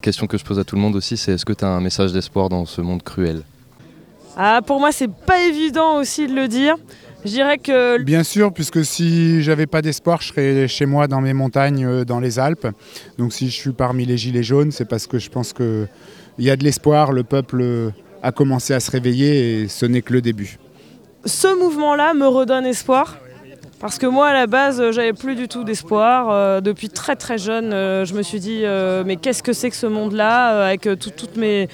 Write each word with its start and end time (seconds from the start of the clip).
Question 0.00 0.26
que 0.26 0.38
je 0.38 0.44
pose 0.44 0.58
à 0.58 0.64
tout 0.64 0.76
le 0.76 0.80
monde 0.80 0.96
aussi, 0.96 1.16
c'est 1.16 1.32
est-ce 1.32 1.44
que 1.44 1.52
tu 1.52 1.64
as 1.64 1.68
un 1.68 1.80
message 1.80 2.12
d'espoir 2.12 2.48
dans 2.48 2.64
ce 2.64 2.80
monde 2.80 3.02
cruel? 3.02 3.42
Ah, 4.36 4.60
Pour 4.66 4.80
moi, 4.80 4.92
c'est 4.92 5.10
pas 5.10 5.42
évident 5.46 5.98
aussi 5.98 6.26
de 6.26 6.34
le 6.34 6.48
dire. 6.48 6.76
Je 7.24 7.30
dirais 7.30 7.58
que. 7.58 8.02
Bien 8.02 8.22
sûr, 8.22 8.50
puisque 8.50 8.82
si 8.82 9.42
j'avais 9.42 9.66
pas 9.66 9.82
d'espoir, 9.82 10.22
je 10.22 10.28
serais 10.28 10.68
chez 10.68 10.86
moi 10.86 11.06
dans 11.06 11.20
mes 11.20 11.34
montagnes, 11.34 11.84
euh, 11.84 12.04
dans 12.06 12.18
les 12.18 12.38
Alpes. 12.38 12.68
Donc 13.18 13.34
si 13.34 13.50
je 13.50 13.54
suis 13.54 13.72
parmi 13.72 14.06
les 14.06 14.16
Gilets 14.16 14.42
jaunes, 14.42 14.72
c'est 14.72 14.86
parce 14.86 15.06
que 15.06 15.18
je 15.18 15.28
pense 15.28 15.52
qu'il 15.52 15.86
y 16.38 16.48
a 16.48 16.56
de 16.56 16.64
l'espoir, 16.64 17.12
le 17.12 17.22
peuple 17.22 17.92
a 18.22 18.32
commencé 18.32 18.72
à 18.72 18.80
se 18.80 18.90
réveiller 18.90 19.62
et 19.62 19.68
ce 19.68 19.84
n'est 19.84 20.00
que 20.00 20.14
le 20.14 20.22
début. 20.22 20.58
Ce 21.26 21.58
mouvement-là 21.58 22.14
me 22.14 22.26
redonne 22.26 22.64
espoir. 22.64 23.18
Parce 23.80 23.96
que 23.96 24.04
moi, 24.04 24.28
à 24.28 24.34
la 24.34 24.46
base, 24.46 24.90
j'avais 24.90 25.14
plus 25.14 25.34
du 25.34 25.48
tout 25.48 25.64
d'espoir. 25.64 26.28
Euh, 26.30 26.60
depuis 26.60 26.90
très 26.90 27.16
très 27.16 27.38
jeune, 27.38 27.72
euh, 27.72 28.04
je 28.04 28.12
me 28.12 28.20
suis 28.20 28.38
dit, 28.38 28.60
euh, 28.62 29.04
mais 29.06 29.16
qu'est-ce 29.16 29.42
que 29.42 29.54
c'est 29.54 29.70
que 29.70 29.76
ce 29.76 29.86
monde-là 29.86 30.66
Avec 30.66 30.86
toutes 31.00 31.38
mes, 31.38 31.66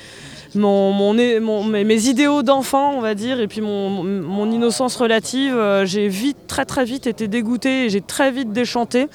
mes, 0.54 2.06
idéaux 2.06 2.44
d'enfant, 2.44 2.92
on 2.96 3.00
va 3.00 3.16
dire, 3.16 3.40
et 3.40 3.48
puis 3.48 3.60
mon, 3.60 4.50
innocence 4.52 4.94
relative, 4.94 5.60
j'ai 5.82 6.06
vite, 6.06 6.36
très 6.46 6.64
très 6.64 6.84
vite 6.84 7.08
été 7.08 7.26
dégoûtée 7.26 7.90
j'ai 7.90 8.00
très 8.00 8.30
vite 8.30 8.52
déchanté. 8.52 9.08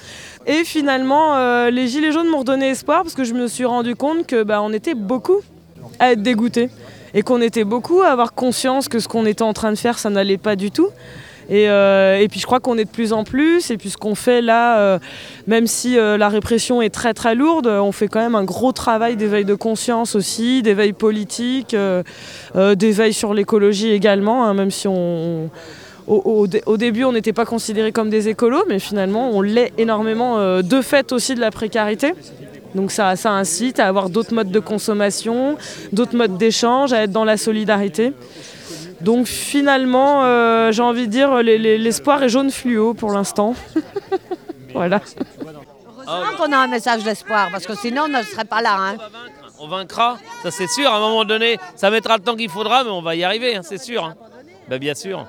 Et 0.46 0.62
finalement, 0.64 1.68
les 1.70 1.88
Gilets 1.88 2.12
jaunes 2.12 2.28
m'ont 2.28 2.40
redonné 2.40 2.68
espoir 2.68 3.02
parce 3.02 3.14
que 3.14 3.24
je 3.24 3.32
me 3.32 3.46
suis 3.46 3.64
rendu 3.64 3.96
compte 3.96 4.26
que 4.26 4.42
bah, 4.42 4.62
était 4.74 4.94
beaucoup 4.94 5.40
à 5.98 6.12
être 6.12 6.22
dégoûtés 6.22 6.68
et 7.14 7.22
qu'on 7.22 7.40
était 7.40 7.64
beaucoup 7.64 8.02
à 8.02 8.08
avoir 8.08 8.34
conscience 8.34 8.88
que 8.88 8.98
ce 8.98 9.08
qu'on 9.08 9.24
était 9.24 9.42
en 9.42 9.54
train 9.54 9.70
de 9.70 9.78
faire, 9.78 9.98
ça 9.98 10.10
n'allait 10.10 10.38
pas 10.38 10.56
du 10.56 10.70
tout. 10.70 10.88
Euh, 11.50 12.18
et, 12.18 12.28
puis 12.28 12.40
je 12.40 12.46
crois 12.46 12.60
qu'on 12.60 12.78
est 12.78 12.84
de 12.84 12.90
plus 12.90 13.12
en 13.12 13.24
plus. 13.24 13.70
Et 13.70 13.76
puis 13.76 13.90
ce 13.90 13.96
qu'on 13.96 14.14
fait 14.14 14.40
là, 14.40 14.78
euh, 14.78 14.98
même 15.46 15.66
si 15.66 15.98
euh, 15.98 16.16
la 16.16 16.28
répression 16.28 16.82
est 16.82 16.90
très 16.90 17.14
très 17.14 17.34
lourde, 17.34 17.66
on 17.66 17.92
fait 17.92 18.08
quand 18.08 18.20
même 18.20 18.34
un 18.34 18.44
gros 18.44 18.72
travail 18.72 19.16
d'éveil 19.16 19.44
de 19.44 19.54
conscience 19.54 20.14
aussi, 20.14 20.62
d'éveil 20.62 20.92
politique, 20.92 21.76
d'éveil 22.54 23.12
sur 23.12 23.34
l'écologie 23.34 23.90
également, 23.90 24.44
hein, 24.44 24.54
même 24.54 24.70
si 24.70 24.88
au, 26.08 26.76
début, 26.76 27.04
on 27.04 27.12
n'était 27.12 27.32
pas 27.32 27.44
considérés 27.44 27.92
comme 27.92 28.10
des 28.10 28.28
écolos, 28.28 28.64
mais 28.68 28.78
finalement, 28.78 29.30
on 29.32 29.40
l'est 29.40 29.72
énormément 29.78 30.60
de 30.60 30.82
fait 30.82 31.12
aussi 31.12 31.34
de 31.34 31.40
la 31.40 31.50
précarité. 31.50 32.12
Donc 32.74 32.90
ça, 32.90 33.16
ça 33.16 33.32
incite 33.32 33.80
à 33.80 33.86
avoir 33.86 34.08
d'autres 34.08 34.34
modes 34.34 34.50
de 34.50 34.58
consommation, 34.58 35.56
d'autres 35.92 36.16
modes 36.16 36.38
d'échange, 36.38 36.92
à 36.92 37.02
être 37.02 37.12
dans 37.12 37.24
la 37.24 37.36
solidarité. 37.36 38.12
Donc 39.02 39.26
finalement, 39.26 40.24
euh, 40.24 40.70
j'ai 40.72 40.82
envie 40.82 41.06
de 41.06 41.12
dire, 41.12 41.42
l'espoir 41.42 42.22
est 42.22 42.28
jaune 42.28 42.50
fluo 42.50 42.94
pour 42.94 43.12
l'instant. 43.12 43.54
voilà. 44.72 45.00
Heureusement 46.06 46.36
qu'on 46.36 46.52
a 46.52 46.56
un 46.56 46.68
message 46.68 47.02
d'espoir, 47.02 47.48
parce 47.50 47.66
que 47.66 47.74
sinon 47.74 48.02
on 48.04 48.08
ne 48.08 48.22
serait 48.22 48.44
pas 48.44 48.62
là. 48.62 48.76
Hein. 48.78 48.96
On 49.58 49.68
vaincra, 49.68 50.18
ça 50.42 50.50
c'est 50.50 50.68
sûr. 50.68 50.88
À 50.90 50.96
un 50.96 51.00
moment 51.00 51.24
donné, 51.24 51.58
ça 51.76 51.90
mettra 51.90 52.16
le 52.16 52.22
temps 52.22 52.36
qu'il 52.36 52.48
faudra, 52.48 52.84
mais 52.84 52.90
on 52.90 53.02
va 53.02 53.14
y 53.14 53.24
arriver, 53.24 53.56
hein, 53.56 53.62
c'est 53.62 53.82
sûr. 53.82 54.04
Hein. 54.04 54.14
Ben, 54.68 54.78
bien 54.78 54.94
sûr. 54.94 55.26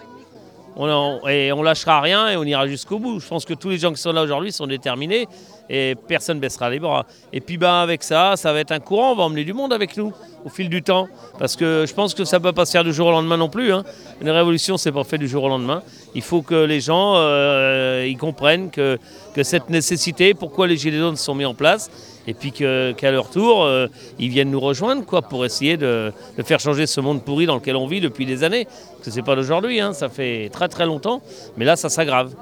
On, 0.76 1.28
et 1.28 1.52
on 1.52 1.62
lâchera 1.62 2.02
rien 2.02 2.30
et 2.30 2.38
on 2.38 2.44
ira 2.44 2.68
jusqu'au 2.68 2.98
bout. 2.98 3.20
Je 3.20 3.28
pense 3.28 3.46
que 3.46 3.54
tous 3.54 3.70
les 3.70 3.78
gens 3.78 3.92
qui 3.94 4.02
sont 4.02 4.12
là 4.12 4.24
aujourd'hui 4.24 4.52
sont 4.52 4.66
déterminés 4.66 5.28
et 5.70 5.96
personne 6.08 6.38
ne 6.38 6.42
baissera 6.42 6.70
les 6.70 6.80
bras. 6.80 7.06
Et 7.32 7.42
puis 7.42 7.58
ben, 7.58 7.74
avec 7.74 8.04
ça, 8.04 8.36
ça 8.36 8.54
va 8.54 8.60
être 8.60 8.72
un 8.72 8.80
courant, 8.80 9.12
on 9.12 9.16
va 9.16 9.24
emmener 9.24 9.44
du 9.44 9.54
monde 9.54 9.74
avec 9.74 9.98
nous 9.98 10.14
au 10.46 10.50
fil 10.50 10.70
du 10.70 10.84
temps. 10.84 11.08
Parce 11.40 11.56
que 11.56 11.86
je 11.88 11.94
pense 11.94 12.14
que 12.14 12.26
ça 12.26 12.40
ne 12.40 12.44
peut 12.44 12.52
pas 12.52 12.66
se 12.66 12.72
faire 12.72 12.84
du 12.84 12.94
jour 12.94 13.08
au 13.08 13.12
lendemain 13.12 13.38
non 13.38 13.50
plus. 13.50 13.72
Hein. 13.72 13.84
Une 14.22 14.30
révolution, 14.30 14.78
c'est 14.78 14.92
pas 14.92 15.04
fait 15.04 15.18
du 15.18 15.28
jour 15.28 15.44
au 15.44 15.50
lendemain. 15.50 15.82
Il 16.16 16.22
faut 16.22 16.42
que 16.42 16.56
les 16.66 16.80
gens 16.80 17.14
euh, 17.16 18.06
ils 18.08 18.18
comprennent 18.18 18.70
que, 18.70 19.00
cette 19.42 19.70
nécessité, 19.70 20.34
pourquoi 20.34 20.68
les 20.68 20.78
Gilets 20.78 21.00
jaunes 21.00 21.16
sont 21.16 21.34
mis 21.34 21.46
en 21.46 21.56
place, 21.56 21.90
et 22.28 22.34
puis 22.34 22.52
qu'à 22.52 23.12
leur 23.12 23.30
tour, 23.30 23.64
euh, 23.64 23.88
ils 24.20 24.30
viennent 24.30 24.52
nous 24.52 24.60
rejoindre 24.60 25.06
quoi, 25.06 25.24
pour 25.24 25.44
essayer 25.44 25.76
de, 25.76 26.14
de, 26.38 26.44
faire 26.44 26.60
changer 26.60 26.86
ce 26.86 27.02
monde 27.02 27.24
pourri 27.24 27.46
dans 27.48 27.56
lequel 27.56 27.76
on 27.76 27.88
vit 27.88 28.00
depuis 28.00 28.26
des 28.26 28.44
années. 28.44 28.66
Parce 28.66 29.06
que 29.06 29.12
ce 29.12 29.16
n'est 29.16 29.24
pas 29.24 29.36
d'aujourd'hui, 29.36 29.80
hein, 29.80 29.94
ça 29.94 30.10
fait 30.10 30.50
très 30.54 30.68
très 30.68 30.86
longtemps, 30.86 31.22
mais 31.58 31.66
là 31.66 31.76
ça 31.76 31.90
s'aggrave. 31.90 32.34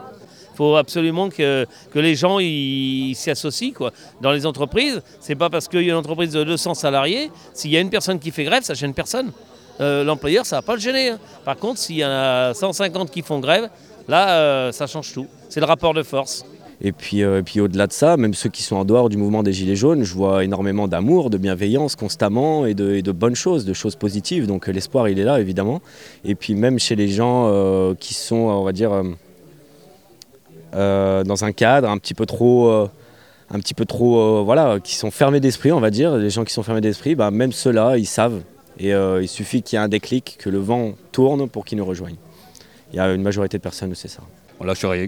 Il 0.54 0.58
faut 0.58 0.76
absolument 0.76 1.30
que, 1.30 1.66
que 1.92 2.00
les 2.00 2.16
gens 2.16 2.40
s'y 2.40 3.30
associent. 3.30 3.72
Quoi. 3.72 3.92
Dans 4.22 4.32
les 4.32 4.46
entreprises, 4.46 5.02
c'est 5.20 5.36
pas 5.36 5.50
parce 5.50 5.68
qu'il 5.68 5.82
y 5.82 5.90
a 5.90 5.94
une 5.94 6.00
entreprise 6.00 6.32
de 6.32 6.44
200 6.44 6.74
salariés, 6.74 7.32
s'il 7.54 7.72
y 7.72 7.78
a 7.78 7.80
une 7.80 7.90
personne 7.90 8.20
qui 8.20 8.32
fait 8.32 8.44
grève, 8.44 8.64
ça 8.64 8.74
gêne 8.74 8.94
personne. 8.94 9.32
Euh, 9.82 10.04
l'employeur, 10.04 10.46
ça 10.46 10.58
va 10.58 10.62
pas 10.62 10.76
le 10.76 10.80
gêner. 10.80 11.10
Hein. 11.10 11.20
Par 11.44 11.58
contre, 11.58 11.80
s'il 11.80 11.98
y 11.98 12.06
en 12.06 12.10
a 12.10 12.54
150 12.54 13.10
qui 13.10 13.22
font 13.22 13.40
grève, 13.40 13.70
là, 14.08 14.30
euh, 14.30 14.72
ça 14.72 14.88
change 14.88 15.14
tout. 15.14 15.28
C'est 15.50 15.60
le 15.60 15.66
rapport 15.66 15.94
de 15.94 16.04
force. 16.04 16.46
Et 16.84 16.92
puis, 16.92 17.24
euh, 17.24 17.42
puis 17.44 17.60
au-delà 17.60 17.86
de 17.88 17.94
ça, 17.94 18.18
même 18.18 18.34
ceux 18.34 18.50
qui 18.50 18.64
sont 18.64 18.76
en 18.76 18.86
dehors 18.86 19.10
du 19.10 19.18
mouvement 19.18 19.44
des 19.44 19.54
Gilets 19.54 19.76
jaunes, 19.76 20.04
je 20.04 20.14
vois 20.14 20.44
énormément 20.44 20.88
d'amour, 20.88 21.30
de 21.30 21.38
bienveillance 21.38 21.96
constamment 21.96 22.66
et 22.66 22.74
de, 22.74 23.02
de, 23.02 23.12
bonnes 23.12 23.36
choses, 23.36 23.66
de 23.66 23.74
choses 23.74 23.96
positives. 23.96 24.48
Donc 24.48 24.68
l'espoir, 24.68 25.08
il 25.08 25.20
est 25.20 25.24
là, 25.24 25.40
évidemment. 25.40 25.82
Et 26.26 26.34
puis 26.34 26.56
même 26.56 26.80
chez 26.80 26.96
les 26.96 27.08
gens 27.08 27.94
qui 28.00 28.16
sont, 28.16 28.36
on 28.36 28.64
va 28.64 28.72
dire, 28.72 29.04
dans 30.74 31.44
un 31.44 31.52
cadre 31.52 31.90
un 31.90 31.98
petit 31.98 32.14
peu 32.14 32.26
trop, 32.26 32.70
euh, 32.70 32.90
un 33.50 33.60
petit 33.60 33.74
peu 33.74 33.86
trop, 33.86 34.20
euh, 34.20 34.42
voilà, 34.44 34.80
qui 34.82 34.96
sont 34.96 35.12
fermés 35.12 35.40
d'esprit, 35.40 35.72
on 35.72 35.80
va 35.80 35.90
dire. 35.90 36.16
Les 36.18 36.30
gens 36.30 36.44
qui 36.44 36.54
sont 36.54 36.64
fermés 36.64 36.82
d'esprit, 36.82 37.16
bah, 37.16 37.32
même 37.32 37.52
ceux-là, 37.52 37.98
ils 37.98 38.06
savent. 38.06 38.42
Et 38.80 38.92
il 38.92 39.28
suffit 39.28 39.62
qu'il 39.62 39.78
y 39.78 39.80
ait 39.80 39.84
un 39.84 39.90
déclic, 39.90 40.38
que 40.40 40.50
le 40.50 40.58
vent 40.58 40.94
tourne 41.12 41.48
pour 41.48 41.66
qu'ils 41.66 41.78
nous 41.78 41.86
rejoignent. 41.86 42.18
Il 42.92 42.98
y 42.98 43.00
a 43.00 43.14
une 43.14 43.22
majorité 43.22 43.58
de 43.58 43.62
personnes, 43.62 43.94
c'est 43.96 44.08
ça. 44.08 44.22
On 44.60 44.64
lâche 44.64 44.84
rien. 44.84 45.08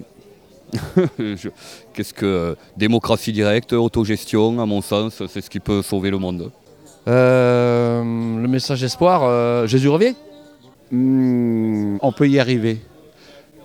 Qu'est-ce 1.94 2.14
que 2.14 2.56
démocratie 2.78 3.32
directe, 3.32 3.74
autogestion, 3.74 4.60
à 4.60 4.66
mon 4.66 4.82
sens, 4.82 5.24
c'est 5.28 5.42
ce 5.42 5.50
qui 5.50 5.60
peut 5.60 5.82
sauver 5.82 6.12
le 6.12 6.20
monde. 6.20 6.52
le 7.08 8.48
message 8.48 8.82
d'espoir, 8.82 9.66
Jésus 9.66 9.90
revient? 9.90 10.14
Hmm, 10.92 11.98
on 12.02 12.12
peut 12.12 12.28
y 12.30 12.40
arriver. 12.40 12.78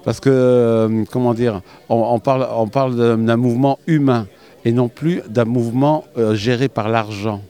Parce 0.08 0.20
que, 0.20 0.30
euh, 0.30 1.04
comment 1.12 1.34
dire, 1.34 1.60
on, 1.91 2.19
parle, 2.19 2.96
d'un 2.96 3.36
mouvement 3.36 3.78
humain 3.86 4.26
et 4.64 4.72
non 4.72 4.88
plus 4.88 5.20
d'un 5.28 5.44
mouvement 5.44 6.04
euh, 6.16 6.34
géré 6.34 6.69
par 6.69 6.88
l'argent. 6.88 7.42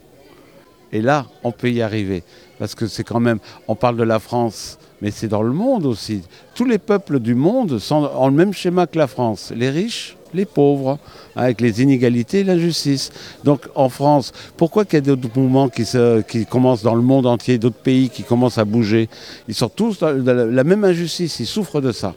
Et 0.91 1.01
là, 1.01 1.25
on 1.45 1.53
peut 1.53 1.71
y 1.71 1.81
arriver. 1.81 2.21
Parce 2.57 2.75
que 2.75 2.87
c'est 2.87 3.05
quand 3.05 3.21
même, 3.21 3.39
on 3.69 3.75
parle 3.75 3.95
de 3.95 4.03
la 4.03 4.19
France, 4.19 4.77
mais 5.01 5.09
c'est 5.09 5.29
dans 5.29 5.41
le 5.41 5.53
monde 5.53 5.85
aussi. 5.85 6.21
Tous 6.53 6.65
les 6.65 6.79
peuples 6.79 7.21
du 7.21 7.33
monde 7.33 7.79
sont 7.79 8.03
en 8.13 8.27
le 8.27 8.33
même 8.33 8.51
schéma 8.51 8.87
que 8.87 8.97
la 8.97 9.07
France. 9.07 9.53
Les 9.55 9.69
riches, 9.69 10.17
les 10.33 10.43
pauvres, 10.43 10.99
avec 11.37 11.61
les 11.61 11.81
inégalités 11.81 12.41
et 12.41 12.43
l'injustice. 12.43 13.09
Donc 13.45 13.69
en 13.73 13.87
France, 13.87 14.33
pourquoi 14.57 14.83
qu'il 14.83 14.95
y 14.95 14.97
a 14.97 15.15
d'autres 15.15 15.29
mouvements 15.33 15.69
qui, 15.69 16.45
commencent 16.45 16.83
dans 16.83 16.95
le 16.95 17.03
monde 17.03 17.25
entier, 17.25 17.57
d'autres 17.57 17.77
pays 17.77 18.09
qui 18.09 18.23
commencent 18.23 18.57
à 18.57 18.65
bouger? 18.65 19.07
Ils 19.47 19.55
sont 19.55 19.69
tous 19.69 19.99
dans 19.99 20.11
la 20.11 20.63
même 20.65 20.83
injustice, 20.83 21.39
ils 21.39 21.45
souffrent 21.47 21.79
de 21.79 21.93
ça. 21.93 22.13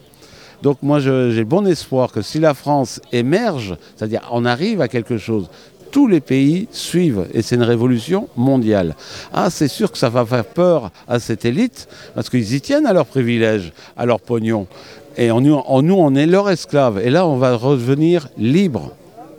Donc 0.62 0.78
moi 0.82 1.00
j'ai 1.00 1.44
bon 1.44 1.66
espoir 1.66 2.12
que 2.12 2.22
si 2.22 2.38
la 2.38 2.54
France 2.54 3.00
émerge, 3.12 3.76
c'est-à-dire 3.96 4.22
on 4.30 4.44
arrive 4.44 4.80
à 4.80 4.88
quelque 4.88 5.18
chose, 5.18 5.48
tous 5.90 6.06
les 6.06 6.20
pays 6.20 6.68
suivent 6.72 7.26
et 7.34 7.42
c'est 7.42 7.56
une 7.56 7.62
révolution 7.62 8.28
mondiale. 8.36 8.96
Ah, 9.32 9.50
c'est 9.50 9.68
sûr 9.68 9.92
que 9.92 9.98
ça 9.98 10.08
va 10.08 10.24
faire 10.24 10.44
peur 10.44 10.90
à 11.06 11.18
cette 11.18 11.44
élite 11.44 11.88
parce 12.14 12.30
qu'ils 12.30 12.54
y 12.54 12.60
tiennent 12.60 12.86
à 12.86 12.92
leurs 12.92 13.06
privilèges, 13.06 13.72
à 13.96 14.06
leur 14.06 14.20
pognon. 14.20 14.66
Et 15.18 15.30
en 15.30 15.42
nous, 15.42 15.60
on 15.94 16.14
est 16.14 16.26
leur 16.26 16.48
esclave. 16.48 16.98
Et 17.04 17.10
là, 17.10 17.26
on 17.26 17.36
va 17.36 17.54
revenir 17.54 18.28
libre 18.38 18.92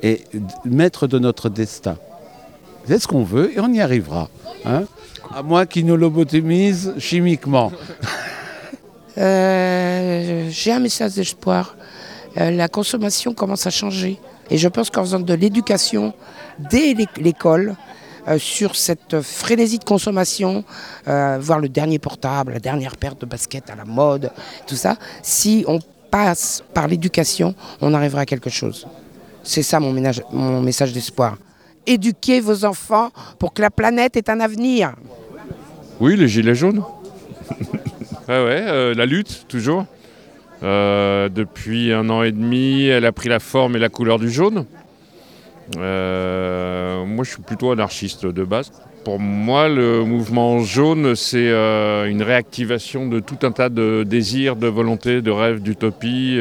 et 0.04 0.22
maître 0.66 1.08
de 1.08 1.18
notre 1.18 1.50
destin. 1.50 1.98
C'est 2.86 3.00
ce 3.00 3.08
qu'on 3.08 3.24
veut 3.24 3.52
et 3.56 3.60
on 3.60 3.74
y 3.74 3.82
arrivera. 3.82 4.30
Hein 4.66 4.84
à 5.36 5.42
moins 5.42 5.66
qu'ils 5.66 5.86
nous 5.86 5.98
lobotomisent 5.98 6.94
chimiquement. 7.00 7.72
Euh, 9.18 10.48
j'ai 10.50 10.72
un 10.72 10.80
message 10.80 11.14
d'espoir. 11.14 11.76
Euh, 12.38 12.52
la 12.52 12.68
consommation 12.68 13.34
commence 13.34 13.68
à 13.68 13.70
changer. 13.70 14.20
Et 14.50 14.58
je 14.58 14.68
pense 14.68 14.90
qu'en 14.90 15.02
faisant 15.02 15.20
de 15.20 15.34
l'éducation 15.34 16.14
dès 16.70 16.96
l'école, 17.18 17.76
euh, 18.28 18.38
sur 18.38 18.76
cette 18.76 19.22
frénésie 19.22 19.80
de 19.80 19.84
consommation, 19.84 20.64
voir 21.06 21.60
le 21.60 21.70
dernier 21.70 22.00
portable, 22.00 22.54
la 22.54 22.60
dernière 22.60 22.98
paire 22.98 23.16
de 23.16 23.26
baskets 23.26 23.70
à 23.70 23.76
la 23.76 23.86
mode, 23.86 24.32
tout 24.66 24.76
ça, 24.76 24.98
si 25.22 25.64
on 25.68 25.80
passe 26.10 26.64
par 26.74 26.88
l'éducation, 26.88 27.56
on 27.82 27.94
arrivera 27.94 28.22
à 28.22 28.26
quelque 28.26 28.50
chose. 28.50 28.88
C'est 29.44 29.64
ça 29.64 29.80
mon, 29.80 29.94
mon 30.32 30.62
message 30.62 30.94
d'espoir. 30.94 31.38
Éduquez 31.86 32.40
vos 32.40 32.64
enfants 32.64 33.10
pour 33.40 33.54
que 33.54 33.62
la 33.62 33.70
planète 33.70 34.16
ait 34.16 34.30
un 34.30 34.40
avenir. 34.40 34.94
Oui, 36.00 36.16
les 36.16 36.30
gilets 36.30 36.56
jaunes. 36.56 36.84
Euh, 38.42 38.94
la 38.96 39.06
lutte, 39.06 39.46
toujours. 39.48 39.86
Euh, 40.64 41.30
depuis 41.30 41.92
un 41.92 42.10
an 42.10 42.24
et 42.24 42.32
demi, 42.32 42.86
elle 42.86 43.06
a 43.06 43.12
pris 43.12 43.30
la 43.30 43.40
forme 43.40 43.76
et 43.76 43.80
la 43.80 43.90
couleur 43.90 44.20
du 44.20 44.30
jaune. 44.30 44.66
Euh, 45.78 47.06
moi, 47.06 47.24
je 47.24 47.32
suis 47.32 47.42
plutôt 47.42 47.72
anarchiste 47.72 48.26
de 48.26 48.44
base. 48.44 48.72
Pour 49.04 49.20
moi, 49.20 49.68
le 49.68 50.04
mouvement 50.06 50.60
jaune, 50.60 51.16
c'est 51.16 51.50
une 51.50 52.24
réactivation 52.24 53.08
de 53.08 53.20
tout 53.20 53.40
un 53.44 53.52
tas 53.52 53.68
de 53.68 54.04
désirs, 54.04 54.56
de 54.56 54.68
volontés, 54.68 55.22
de 55.22 55.32
rêves, 55.32 55.62
d'utopies. 55.62 56.38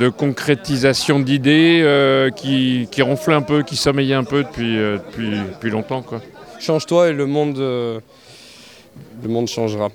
de 0.00 0.08
concrétisation 0.10 1.20
d'idées 1.20 2.30
qui, 2.36 2.86
qui 2.90 3.00
ronflaient 3.00 3.34
un 3.34 3.40
peu, 3.40 3.62
qui 3.62 3.76
sommeillaient 3.76 4.14
un 4.14 4.24
peu 4.24 4.42
depuis, 4.42 4.76
depuis, 4.76 5.70
longtemps. 5.70 6.04
Change-toi 6.60 7.08
et 7.08 7.12
le 7.14 7.24
monde 7.24 7.56
changera. 9.48 9.88